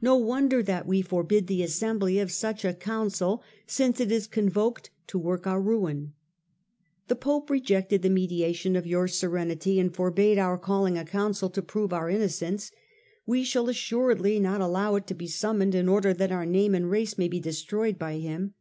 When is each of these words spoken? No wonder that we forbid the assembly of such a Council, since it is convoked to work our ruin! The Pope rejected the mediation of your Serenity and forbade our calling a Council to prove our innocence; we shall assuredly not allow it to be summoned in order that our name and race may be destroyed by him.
No 0.00 0.16
wonder 0.16 0.62
that 0.62 0.86
we 0.86 1.02
forbid 1.02 1.46
the 1.46 1.62
assembly 1.62 2.18
of 2.18 2.30
such 2.32 2.64
a 2.64 2.72
Council, 2.72 3.42
since 3.66 4.00
it 4.00 4.10
is 4.10 4.26
convoked 4.26 4.88
to 5.08 5.18
work 5.18 5.46
our 5.46 5.60
ruin! 5.60 6.14
The 7.08 7.16
Pope 7.16 7.50
rejected 7.50 8.00
the 8.00 8.08
mediation 8.08 8.76
of 8.76 8.86
your 8.86 9.06
Serenity 9.08 9.78
and 9.78 9.94
forbade 9.94 10.38
our 10.38 10.56
calling 10.56 10.96
a 10.96 11.04
Council 11.04 11.50
to 11.50 11.60
prove 11.60 11.92
our 11.92 12.08
innocence; 12.08 12.70
we 13.26 13.44
shall 13.44 13.68
assuredly 13.68 14.40
not 14.40 14.62
allow 14.62 14.94
it 14.94 15.06
to 15.08 15.14
be 15.14 15.26
summoned 15.26 15.74
in 15.74 15.86
order 15.86 16.14
that 16.14 16.32
our 16.32 16.46
name 16.46 16.74
and 16.74 16.90
race 16.90 17.18
may 17.18 17.28
be 17.28 17.38
destroyed 17.38 17.98
by 17.98 18.14
him. 18.16 18.54